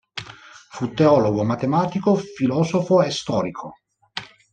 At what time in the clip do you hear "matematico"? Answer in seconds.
1.43-2.15